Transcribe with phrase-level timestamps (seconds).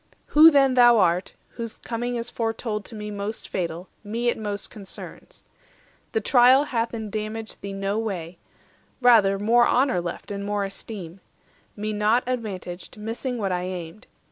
[0.33, 4.71] Who then thou art, whose coming is foretold To me most fatal, me it most
[4.71, 5.43] concerns.
[6.13, 8.39] The trial hath indamaged thee no way,
[8.99, 11.19] Rather more honour left and more esteem;
[11.75, 14.07] Me naught advantaged, missing what I aimed.